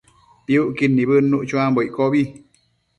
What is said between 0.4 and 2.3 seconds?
Piucquid nibëdnuc chuambo iccobi